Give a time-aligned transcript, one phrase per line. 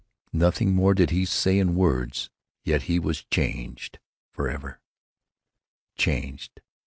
[0.33, 2.31] Nothing more did he say, in words,
[2.65, 3.99] yet he was changed
[4.31, 4.81] for ever.
[5.95, 6.59] Changed.